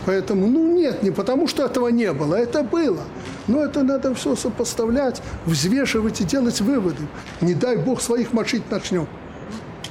Поэтому, 0.06 0.46
ну 0.46 0.72
нет, 0.72 1.02
не 1.02 1.10
потому 1.10 1.48
что 1.48 1.66
этого 1.66 1.88
не 1.88 2.12
было, 2.12 2.36
это 2.36 2.62
было. 2.62 3.02
Но 3.48 3.62
это 3.62 3.82
надо 3.82 4.14
все 4.14 4.36
сопоставлять, 4.36 5.20
взвешивать 5.44 6.20
и 6.20 6.24
делать 6.24 6.60
выводы. 6.60 7.02
Не 7.40 7.54
дай 7.54 7.76
бог 7.76 8.00
своих 8.00 8.32
мочить 8.32 8.70
начнем. 8.70 9.08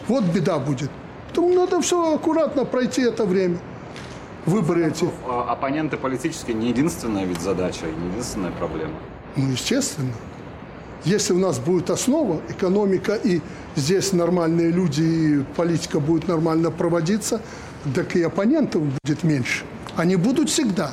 Вот 0.07 0.23
беда 0.23 0.57
будет. 0.57 0.89
Поэтому 1.27 1.53
надо 1.53 1.81
все 1.81 2.15
аккуратно 2.15 2.63
пройти 2.63 3.01
это 3.01 3.25
время. 3.25 3.57
Выборы 4.45 4.87
эти. 4.87 5.09
А 5.27 5.51
оппоненты 5.51 5.97
политические 5.97 6.55
не 6.55 6.69
единственная 6.69 7.25
ведь 7.25 7.41
задача, 7.41 7.85
не 7.85 8.07
единственная 8.11 8.51
проблема. 8.51 8.93
Ну, 9.35 9.51
естественно. 9.51 10.13
Если 11.03 11.33
у 11.33 11.39
нас 11.39 11.59
будет 11.59 11.89
основа, 11.89 12.39
экономика, 12.47 13.15
и 13.15 13.41
здесь 13.75 14.13
нормальные 14.13 14.71
люди, 14.71 15.01
и 15.01 15.43
политика 15.57 15.99
будет 15.99 16.29
нормально 16.29 16.71
проводиться, 16.71 17.41
так 17.93 18.15
и 18.15 18.23
оппонентов 18.23 18.81
будет 19.03 19.23
меньше. 19.23 19.65
Они 19.95 20.15
будут 20.15 20.49
всегда 20.49 20.91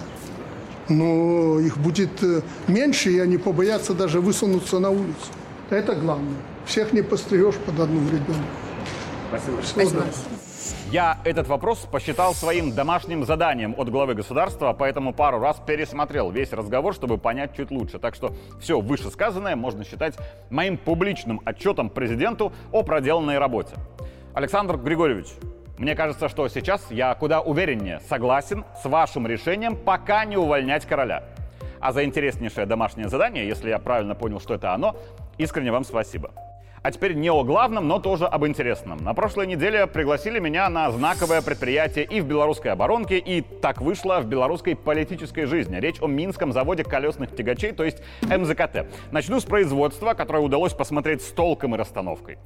но 0.88 1.58
их 1.60 1.78
будет 1.78 2.22
э, 2.22 2.42
меньше, 2.68 3.10
и 3.10 3.18
они 3.18 3.38
побоятся 3.38 3.94
даже 3.94 4.20
высунуться 4.20 4.78
на 4.78 4.90
улицу. 4.90 5.14
Это 5.70 5.94
главное. 5.94 6.36
Всех 6.66 6.92
не 6.92 7.02
пострижешь 7.02 7.56
под 7.56 7.80
одну 7.80 8.00
ребенка. 8.08 8.34
Спасибо. 9.28 9.62
Спасибо. 9.62 10.04
Я 10.90 11.18
этот 11.24 11.48
вопрос 11.48 11.86
посчитал 11.90 12.34
своим 12.34 12.74
домашним 12.74 13.24
заданием 13.24 13.74
от 13.78 13.88
главы 13.88 14.14
государства, 14.14 14.76
поэтому 14.78 15.14
пару 15.14 15.38
раз 15.38 15.56
пересмотрел 15.66 16.30
весь 16.30 16.52
разговор, 16.52 16.94
чтобы 16.94 17.16
понять 17.16 17.56
чуть 17.56 17.70
лучше. 17.70 17.98
Так 17.98 18.14
что 18.14 18.34
все 18.60 18.78
вышесказанное 18.78 19.56
можно 19.56 19.84
считать 19.84 20.14
моим 20.50 20.76
публичным 20.76 21.40
отчетом 21.46 21.88
президенту 21.88 22.52
о 22.70 22.82
проделанной 22.82 23.38
работе. 23.38 23.74
Александр 24.34 24.76
Григорьевич, 24.76 25.28
мне 25.82 25.96
кажется, 25.96 26.28
что 26.28 26.46
сейчас 26.46 26.92
я 26.92 27.12
куда 27.16 27.40
увереннее 27.40 27.98
согласен 28.08 28.64
с 28.80 28.84
вашим 28.84 29.26
решением 29.26 29.74
пока 29.74 30.24
не 30.24 30.36
увольнять 30.36 30.86
короля. 30.86 31.24
А 31.80 31.90
за 31.90 32.04
интереснейшее 32.04 32.66
домашнее 32.66 33.08
задание, 33.08 33.48
если 33.48 33.68
я 33.68 33.80
правильно 33.80 34.14
понял, 34.14 34.38
что 34.38 34.54
это 34.54 34.72
оно, 34.72 34.94
искренне 35.38 35.72
вам 35.72 35.82
спасибо. 35.82 36.30
А 36.82 36.90
теперь 36.90 37.14
не 37.14 37.30
о 37.30 37.44
главном, 37.44 37.86
но 37.86 38.00
тоже 38.00 38.26
об 38.26 38.44
интересном. 38.44 38.98
На 39.04 39.14
прошлой 39.14 39.46
неделе 39.46 39.86
пригласили 39.86 40.40
меня 40.40 40.68
на 40.68 40.90
знаковое 40.90 41.40
предприятие 41.40 42.04
и 42.04 42.20
в 42.20 42.26
белорусской 42.26 42.72
оборонке, 42.72 43.18
и 43.18 43.40
так 43.40 43.80
вышло 43.80 44.18
в 44.20 44.26
белорусской 44.26 44.74
политической 44.74 45.44
жизни. 45.44 45.76
Речь 45.76 46.02
о 46.02 46.08
Минском 46.08 46.52
заводе 46.52 46.82
колесных 46.82 47.36
тягачей, 47.36 47.70
то 47.70 47.84
есть 47.84 47.98
МЗКТ. 48.22 48.86
Начну 49.12 49.38
с 49.38 49.44
производства, 49.44 50.14
которое 50.14 50.40
удалось 50.40 50.72
посмотреть 50.72 51.22
с 51.22 51.30
толком 51.30 51.76
и 51.76 51.78
расстановкой. 51.78 52.38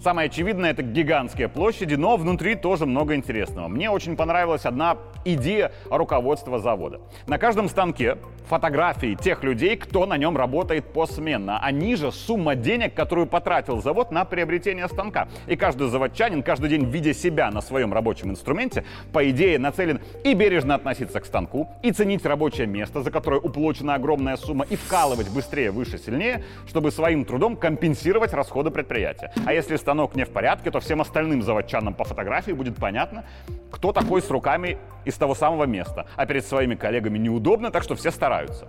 Самое 0.00 0.26
очевидное— 0.30 0.70
это 0.72 0.82
гигантские 0.82 1.50
площади, 1.50 1.94
но 1.94 2.16
внутри 2.16 2.54
тоже 2.54 2.86
много 2.86 3.14
интересного. 3.14 3.68
Мне 3.68 3.90
очень 3.90 4.16
понравилась 4.16 4.64
одна 4.64 4.96
идея 5.26 5.70
руководства 5.90 6.58
завода. 6.58 7.02
На 7.26 7.36
каждом 7.36 7.68
станке 7.68 8.16
фотографии 8.48 9.18
тех 9.20 9.44
людей, 9.44 9.76
кто 9.76 10.06
на 10.06 10.16
нем 10.16 10.34
работает 10.36 10.94
посменно. 10.94 11.58
А 11.62 11.70
ниже 11.70 12.10
сумма 12.10 12.54
денег, 12.54 12.94
которую 12.94 13.26
потратил 13.26 13.81
завод 13.82 14.10
на 14.10 14.24
приобретение 14.24 14.88
станка. 14.88 15.28
И 15.46 15.56
каждый 15.56 15.88
заводчанин, 15.88 16.42
каждый 16.42 16.70
день 16.70 16.84
видя 16.84 17.12
себя 17.12 17.50
на 17.50 17.60
своем 17.60 17.92
рабочем 17.92 18.30
инструменте, 18.30 18.84
по 19.12 19.28
идее 19.28 19.58
нацелен 19.58 20.00
и 20.24 20.34
бережно 20.34 20.74
относиться 20.74 21.20
к 21.20 21.26
станку, 21.26 21.68
и 21.82 21.92
ценить 21.92 22.24
рабочее 22.24 22.66
место, 22.66 23.02
за 23.02 23.10
которое 23.10 23.40
уплочена 23.40 23.94
огромная 23.94 24.36
сумма, 24.36 24.64
и 24.68 24.76
вкалывать 24.76 25.28
быстрее, 25.30 25.70
выше, 25.70 25.98
сильнее, 25.98 26.44
чтобы 26.66 26.90
своим 26.90 27.24
трудом 27.24 27.56
компенсировать 27.56 28.32
расходы 28.32 28.70
предприятия. 28.70 29.32
А 29.44 29.52
если 29.52 29.76
станок 29.76 30.14
не 30.14 30.24
в 30.24 30.30
порядке, 30.30 30.70
то 30.70 30.80
всем 30.80 31.00
остальным 31.00 31.42
заводчанам 31.42 31.94
по 31.94 32.04
фотографии 32.04 32.52
будет 32.52 32.76
понятно, 32.76 33.24
кто 33.70 33.92
такой 33.92 34.22
с 34.22 34.30
руками 34.30 34.78
из 35.04 35.14
того 35.14 35.34
самого 35.34 35.64
места. 35.64 36.06
А 36.16 36.26
перед 36.26 36.46
своими 36.46 36.74
коллегами 36.74 37.18
неудобно, 37.18 37.70
так 37.70 37.82
что 37.82 37.94
все 37.94 38.10
стараются. 38.10 38.68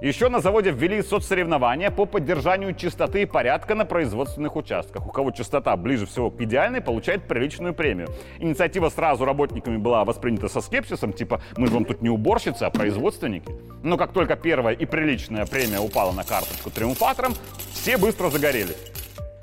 Еще 0.00 0.30
на 0.30 0.40
заводе 0.40 0.70
ввели 0.70 1.02
соцсоревнования 1.02 1.90
по 1.90 2.06
поддержанию 2.06 2.74
чистоты 2.74 3.22
и 3.22 3.26
порядка 3.26 3.74
на 3.74 3.84
производственных 3.84 4.56
участках. 4.56 5.06
У 5.06 5.10
кого 5.10 5.30
частота 5.30 5.76
ближе 5.76 6.06
всего 6.06 6.30
к 6.30 6.40
идеальной, 6.40 6.80
получает 6.80 7.28
приличную 7.28 7.74
премию. 7.74 8.08
Инициатива 8.38 8.88
сразу 8.88 9.26
работниками 9.26 9.76
была 9.76 10.06
воспринята 10.06 10.48
со 10.48 10.62
скепсисом, 10.62 11.12
типа 11.12 11.42
«мы 11.58 11.66
же 11.66 11.74
вам 11.74 11.84
тут 11.84 12.00
не 12.00 12.08
уборщицы, 12.08 12.62
а 12.62 12.70
производственники». 12.70 13.52
Но 13.82 13.98
как 13.98 14.12
только 14.12 14.36
первая 14.36 14.74
и 14.74 14.86
приличная 14.86 15.44
премия 15.44 15.80
упала 15.80 16.12
на 16.12 16.24
карточку 16.24 16.70
триумфатором, 16.70 17.34
все 17.74 17.98
быстро 17.98 18.30
загорелись. 18.30 18.78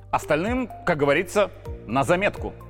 Остальным, 0.09 0.69
как 0.87 0.97
говорится, 0.97 1.51
на 1.85 2.03
заметку– 2.03 2.53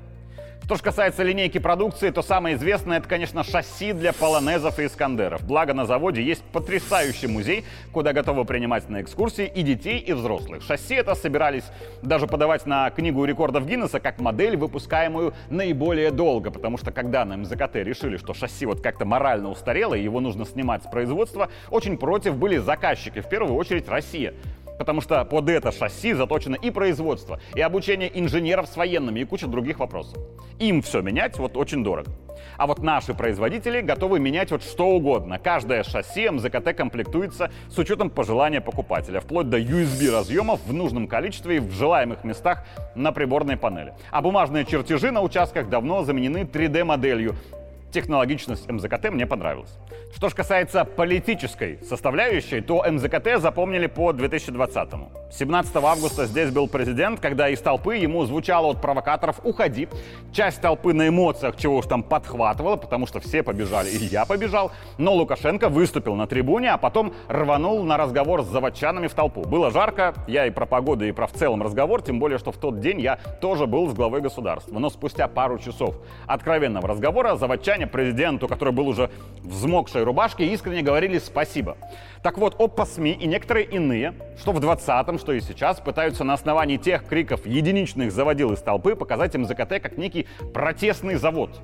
Что 0.68 0.76
же 0.76 0.84
касается 0.84 1.24
линейки 1.24 1.60
продукции, 1.60 2.10
то 2.10 2.22
самое 2.22 2.58
известное 2.58 2.98
это, 2.98 3.08
конечно, 3.08 3.42
шасси 3.46 3.94
для 3.94 4.12
полонезов 4.12 4.80
и 4.80 4.88
искандеров. 4.88 5.42
Благо 5.46 5.74
на 5.74 5.86
заводе 5.86 6.22
есть 6.22 6.44
потрясающий 6.44 7.28
музей, 7.28 7.64
куда 7.94 8.12
готовы 8.12 8.44
принимать 8.44 8.90
на 8.90 9.02
экскурсии 9.02 9.46
и 9.46 9.62
детей, 9.62 9.98
и 9.98 10.12
взрослых. 10.12 10.62
Шасси 10.64 10.96
это 10.96 11.16
собирались 11.16 11.64
даже 12.02 12.28
подавать 12.28 12.66
на 12.66 12.90
книгу 12.90 13.24
рекордов 13.24 13.66
Гиннесса 13.66 14.02
как 14.02 14.20
модель, 14.20 14.58
выпускаемую 14.58 15.34
наиболее 15.50 16.12
долго, 16.12 16.52
потому 16.52 16.78
что 16.78 16.92
когда 16.92 17.24
на 17.24 17.38
МЗКТ 17.38 17.78
решили, 17.78 18.18
что 18.18 18.34
шасси 18.34 18.66
вот 18.66 18.82
как-то 18.82 19.06
морально 19.06 19.50
устарело 19.50 19.94
и 19.94 20.04
его 20.04 20.20
нужно 20.20 20.44
снимать 20.44 20.84
с 20.84 20.88
производства, 20.88 21.48
очень 21.70 21.98
против 21.98 22.36
были 22.36 22.58
заказчики, 22.58 23.22
в 23.22 23.30
первую 23.30 23.56
очередь 23.56 23.88
Россия 23.88 24.34
потому 24.78 25.02
что 25.02 25.24
под 25.26 25.50
это 25.50 25.72
шасси 25.72 26.14
заточено 26.14 26.56
и 26.56 26.72
производство, 26.72 27.40
и 27.56 27.62
обучение 27.62 28.12
инженеров 28.20 28.68
с 28.68 28.76
военными, 28.76 29.22
и 29.22 29.26
куча 29.26 29.48
других 29.48 29.80
вопросов. 29.80 30.18
Им 30.60 30.82
все 30.82 31.02
менять 31.02 31.38
вот 31.38 31.58
очень 31.58 31.84
дорого. 31.84 32.12
А 32.58 32.68
вот 32.68 32.80
наши 32.80 33.14
производители 33.14 33.82
готовы 33.82 34.20
менять 34.20 34.52
вот 34.52 34.64
что 34.64 34.88
угодно. 34.88 35.40
Каждое 35.40 35.84
шасси 35.84 36.30
МЗКТ 36.30 36.76
комплектуется 36.76 37.52
с 37.70 37.78
учетом 37.78 38.10
пожелания 38.10 38.62
покупателя, 38.62 39.20
вплоть 39.20 39.50
до 39.50 39.60
USB 39.60 40.12
разъемов 40.12 40.60
в 40.66 40.74
нужном 40.74 41.08
количестве 41.08 41.58
и 41.58 41.60
в 41.60 41.72
желаемых 41.72 42.24
местах 42.24 42.64
на 42.96 43.12
приборной 43.12 43.58
панели. 43.58 43.94
А 44.12 44.22
бумажные 44.22 44.66
чертежи 44.66 45.12
на 45.12 45.22
участках 45.22 45.70
давно 45.70 46.04
заменены 46.04 46.44
3D-моделью, 46.44 47.36
технологичность 47.98 48.70
МЗКТ 48.70 49.10
мне 49.10 49.26
понравилась. 49.26 49.76
Что 50.16 50.30
же 50.30 50.36
касается 50.36 50.86
политической 50.86 51.80
составляющей, 51.84 52.62
то 52.62 52.84
МЗКТ 52.88 53.40
запомнили 53.42 53.88
по 53.88 54.12
2020-му. 54.12 55.12
17 55.32 55.76
августа 55.78 56.26
здесь 56.26 56.52
был 56.52 56.68
президент, 56.68 57.20
когда 57.20 57.50
из 57.50 57.60
толпы 57.60 57.96
ему 57.98 58.24
звучало 58.26 58.68
от 58.68 58.82
провокаторов 58.82 59.40
«Уходи». 59.44 59.90
Часть 60.32 60.62
толпы 60.62 60.94
на 60.94 61.08
эмоциях 61.08 61.58
чего 61.58 61.78
уж 61.78 61.86
там 61.88 62.04
подхватывала, 62.04 62.76
потому 62.76 63.08
что 63.08 63.20
все 63.20 63.42
побежали, 63.44 63.90
и 63.90 64.06
я 64.06 64.26
побежал. 64.26 64.72
Но 64.98 65.14
Лукашенко 65.14 65.70
выступил 65.70 66.16
на 66.16 66.28
трибуне, 66.28 66.72
а 66.72 66.78
потом 66.78 67.14
рванул 67.28 67.84
на 67.84 67.98
разговор 67.98 68.44
с 68.44 68.48
заводчанами 68.48 69.08
в 69.08 69.14
толпу. 69.14 69.42
Было 69.42 69.72
жарко, 69.72 70.14
я 70.28 70.46
и 70.46 70.52
про 70.52 70.68
погоду, 70.68 71.06
и 71.06 71.12
про 71.12 71.26
в 71.26 71.34
целом 71.34 71.64
разговор, 71.64 72.04
тем 72.04 72.20
более, 72.20 72.38
что 72.38 72.52
в 72.52 72.58
тот 72.58 72.80
день 72.80 73.02
я 73.02 73.18
тоже 73.42 73.66
был 73.66 73.90
с 73.90 73.94
главой 73.94 74.22
государства. 74.22 74.78
Но 74.78 74.90
спустя 74.90 75.28
пару 75.28 75.58
часов 75.58 75.96
откровенного 76.28 76.88
разговора 76.88 77.36
заводчане 77.36 77.87
президенту, 77.88 78.48
который 78.48 78.74
был 78.74 78.88
уже 78.88 79.10
взмокшей 79.44 80.04
рубашке, 80.04 80.46
искренне 80.48 80.82
говорили 80.82 81.20
спасибо. 81.20 81.78
Так 82.22 82.38
вот, 82.38 82.56
ОПА 82.60 82.86
СМИ 82.86 83.12
и 83.12 83.28
некоторые 83.28 83.66
иные, 83.66 84.14
что 84.40 84.52
в 84.52 84.60
20-м, 84.60 85.20
что 85.20 85.34
и 85.34 85.42
сейчас, 85.42 85.80
пытаются 85.80 86.24
на 86.24 86.34
основании 86.34 86.78
тех 86.78 87.06
криков 87.06 87.46
единичных 87.46 88.12
заводил 88.12 88.54
из 88.54 88.60
толпы 88.60 88.96
показать 88.96 89.36
МЗКТ 89.36 89.80
как 89.82 89.98
некий 89.98 90.28
протестный 90.54 91.16
завод. 91.16 91.62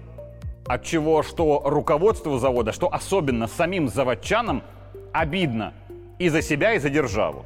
От 0.65 0.83
чего 0.83 1.23
что 1.23 1.61
руководству 1.65 2.37
завода, 2.37 2.71
что 2.71 2.91
особенно 2.93 3.47
самим 3.47 3.89
заводчанам 3.89 4.63
обидно 5.11 5.73
и 6.19 6.29
за 6.29 6.41
себя, 6.41 6.73
и 6.73 6.79
за 6.79 6.89
державу. 6.89 7.45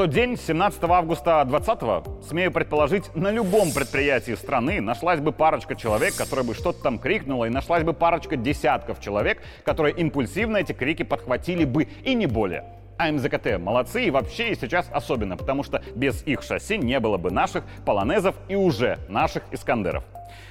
Тот 0.00 0.08
день, 0.08 0.38
17 0.38 0.82
августа 0.84 1.44
20 1.44 2.26
смею 2.26 2.50
предположить, 2.50 3.14
на 3.14 3.30
любом 3.30 3.70
предприятии 3.70 4.32
страны 4.32 4.80
нашлась 4.80 5.20
бы 5.20 5.30
парочка 5.30 5.76
человек, 5.76 6.16
которая 6.16 6.46
бы 6.46 6.54
что-то 6.54 6.82
там 6.82 6.98
крикнула, 6.98 7.44
и 7.44 7.50
нашлась 7.50 7.84
бы 7.84 7.92
парочка 7.92 8.36
десятков 8.36 8.98
человек, 8.98 9.42
которые 9.62 9.94
импульсивно 9.94 10.56
эти 10.56 10.72
крики 10.72 11.02
подхватили 11.02 11.66
бы, 11.66 11.82
и 12.02 12.14
не 12.14 12.24
более. 12.24 12.64
А 12.96 13.12
МЗКТ 13.12 13.58
молодцы 13.58 14.06
и 14.06 14.10
вообще 14.10 14.52
и 14.52 14.54
сейчас 14.54 14.88
особенно, 14.90 15.36
потому 15.36 15.62
что 15.62 15.82
без 15.94 16.22
их 16.26 16.42
шасси 16.44 16.78
не 16.78 16.98
было 16.98 17.18
бы 17.18 17.30
наших 17.30 17.64
полонезов 17.84 18.36
и 18.48 18.54
уже 18.54 19.00
наших 19.10 19.42
Искандеров. 19.52 20.04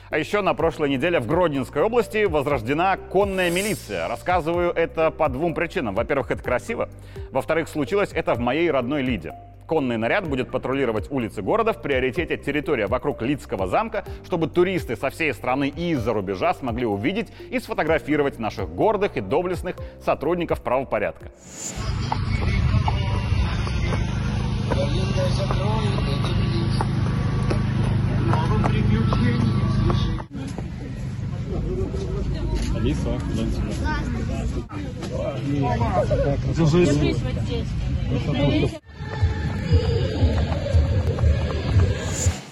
А 0.10 0.18
еще 0.18 0.42
на 0.42 0.56
прошлой 0.56 0.90
неделе 0.90 1.20
в 1.20 1.28
Гродненской 1.28 1.84
области 1.84 2.26
возрождена 2.26 2.98
конная 2.98 3.52
милиция. 3.52 4.08
Рассказываю 4.08 4.72
это 4.72 5.12
по 5.12 5.30
двум 5.30 5.54
причинам. 5.54 5.94
Во-первых, 5.94 6.32
это 6.32 6.42
красиво. 6.42 6.90
Во-вторых, 7.32 7.70
случилось 7.70 8.10
это 8.12 8.34
в 8.34 8.40
моей 8.40 8.72
родной 8.72 9.04
Лиде. 9.04 9.36
Конный 9.68 9.98
наряд 9.98 10.28
будет 10.28 10.50
патрулировать 10.50 11.12
улицы 11.12 11.44
города 11.44 11.74
в 11.74 11.82
приоритете 11.84 12.38
территория 12.38 12.88
вокруг 12.88 13.22
Лидского 13.22 13.68
замка, 13.68 14.04
чтобы 14.26 14.48
туристы 14.48 14.96
со 14.96 15.12
всей 15.12 15.32
страны 15.32 15.70
и 15.70 15.92
из-за 15.92 16.12
рубежа 16.12 16.56
смогли 16.56 16.88
увидеть 16.88 17.28
и 17.52 17.60
сфотографировать 17.60 18.40
наших 18.40 18.68
гордых 18.74 19.16
и 19.16 19.22
доблестных 19.22 19.76
сотрудников 20.04 20.62
правопорядка. 20.64 21.30
Алиса, 32.80 33.20
Держись 36.56 36.90
вот 36.90 37.34
здесь. 37.44 38.80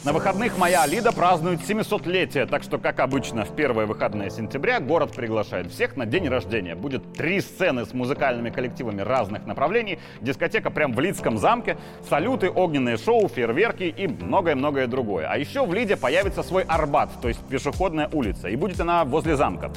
На 0.04 0.14
выходных 0.14 0.58
моя 0.58 0.86
Лида 0.86 1.12
празднует 1.12 1.60
700-летие, 1.62 2.46
так 2.46 2.64
что, 2.64 2.78
как 2.78 3.00
обычно, 3.00 3.44
в 3.44 3.56
первые 3.56 3.86
выходные 3.86 4.30
сентября 4.30 4.80
город 4.80 5.14
приглашает 5.14 5.72
всех 5.72 5.98
на 5.98 6.06
день 6.06 6.30
рождения. 6.30 6.76
Будет 6.76 7.14
три 7.14 7.42
сцены 7.42 7.86
с 7.86 7.94
музыкальными 7.94 8.50
коллективами 8.50 9.02
разных 9.02 9.46
направлений, 9.46 10.00
дискотека 10.22 10.72
прям 10.72 10.94
в 10.94 11.00
Лидском 11.00 11.38
замке, 11.38 11.78
салюты, 12.10 12.50
огненные 12.50 12.98
шоу, 12.98 13.28
фейерверки 13.30 13.84
и 13.84 14.08
многое-многое 14.08 14.88
другое. 14.88 15.28
А 15.30 15.38
еще 15.38 15.66
в 15.66 15.74
Лиде 15.74 15.98
появится 15.98 16.44
свой 16.44 16.64
Арбат, 16.64 17.10
то 17.22 17.28
есть 17.28 17.42
пешеходная 17.42 18.10
улица, 18.12 18.48
и 18.48 18.56
будет 18.56 18.80
она 18.80 19.04
возле 19.04 19.36
замка. 19.36 19.72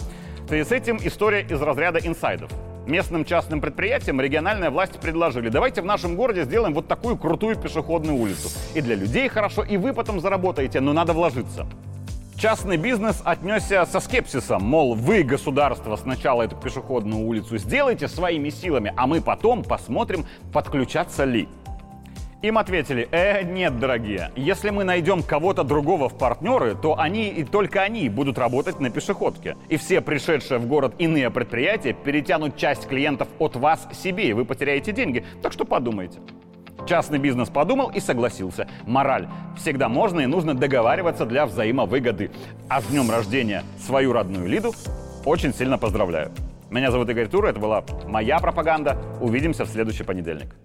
Связи 0.51 0.69
с 0.69 0.73
этим 0.73 0.99
история 1.01 1.43
из 1.43 1.63
разряда 1.63 2.01
инсайдов. 2.01 2.51
Местным 2.85 3.25
частным 3.25 3.61
предприятиям 3.61 4.21
региональная 4.21 4.71
власть 4.71 4.99
предложили, 4.99 5.49
давайте 5.49 5.81
в 5.81 5.85
нашем 5.85 6.17
городе 6.17 6.43
сделаем 6.43 6.75
вот 6.75 6.89
такую 6.89 7.17
крутую 7.17 7.55
пешеходную 7.55 8.19
улицу. 8.19 8.49
И 8.75 8.81
для 8.81 8.97
людей 8.97 9.29
хорошо, 9.29 9.63
и 9.63 9.77
вы 9.77 9.93
потом 9.93 10.19
заработаете, 10.19 10.81
но 10.81 10.93
надо 10.93 11.13
вложиться. 11.13 11.69
Частный 12.37 12.79
бизнес 12.79 13.23
отнесся 13.25 13.87
со 13.87 14.01
скепсисом, 14.01 14.65
мол, 14.65 14.97
вы, 14.97 15.23
государство, 15.23 15.95
сначала 15.95 16.43
эту 16.43 16.57
пешеходную 16.57 17.25
улицу 17.25 17.57
сделайте 17.57 18.09
своими 18.09 18.51
силами, 18.51 18.93
а 18.97 19.07
мы 19.07 19.21
потом 19.21 19.63
посмотрим, 19.63 20.27
подключаться 20.53 21.23
ли. 21.23 21.49
Им 22.43 22.57
ответили, 22.57 23.07
э, 23.11 23.43
нет, 23.43 23.79
дорогие, 23.79 24.31
если 24.35 24.71
мы 24.71 24.85
найдем 24.85 25.23
кого-то 25.23 25.63
другого 25.63 26.09
в 26.09 26.17
партнеры, 26.17 26.75
то 26.75 26.99
они 26.99 27.29
и 27.29 27.45
только 27.45 27.83
они 27.83 28.09
будут 28.09 28.39
работать 28.39 28.81
на 28.81 28.89
пешеходке. 28.89 29.59
И 29.69 29.77
все 29.77 30.01
пришедшие 30.01 30.59
в 30.59 30.67
город 30.67 30.95
иные 30.97 31.31
предприятия 31.31 31.93
перетянут 31.93 32.57
часть 32.57 32.89
клиентов 32.89 33.29
от 33.39 33.57
вас 33.57 33.87
себе, 33.93 34.29
и 34.29 34.33
вы 34.33 34.47
потеряете 34.47 34.93
деньги. 34.93 35.23
Так 35.43 35.53
что 35.53 35.67
подумайте. 35.67 36.19
Частный 36.87 37.19
бизнес 37.19 37.51
подумал 37.51 37.91
и 37.91 38.01
согласился. 38.01 38.67
Мораль. 38.87 39.29
Всегда 39.59 39.91
можно 39.91 40.21
и 40.21 40.27
нужно 40.27 40.55
договариваться 40.55 41.27
для 41.27 41.45
взаимовыгоды. 41.45 42.31
А 42.71 42.81
с 42.81 42.87
днем 42.87 43.11
рождения 43.11 43.65
свою 43.85 44.15
родную 44.15 44.49
Лиду 44.49 44.73
очень 45.27 45.53
сильно 45.53 45.77
поздравляю. 45.77 46.31
Меня 46.71 46.91
зовут 46.91 47.11
Игорь 47.11 47.29
Тур, 47.29 47.45
это 47.45 47.61
была 47.61 47.85
моя 48.07 48.39
пропаганда. 48.39 48.97
Увидимся 49.21 49.67
в 49.67 49.69
следующий 49.69 50.05
понедельник. 50.05 50.57